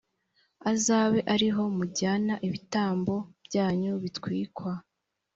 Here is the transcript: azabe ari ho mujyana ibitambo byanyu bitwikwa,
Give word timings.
azabe 0.71 1.19
ari 1.33 1.47
ho 1.53 1.63
mujyana 1.77 2.33
ibitambo 2.47 3.15
byanyu 3.45 3.91
bitwikwa, 4.03 4.71